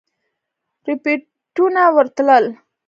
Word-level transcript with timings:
رپوټونه 0.87 1.81
ورتلل. 1.95 2.45